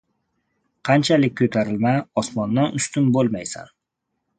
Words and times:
•Qanchalik 0.89 1.37
ko‘tarilma, 1.43 1.95
osmondan 2.25 2.77
ustun 2.83 3.15
bo‘lolmaysan. 3.17 3.75